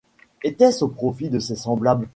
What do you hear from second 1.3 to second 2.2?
ses semblables?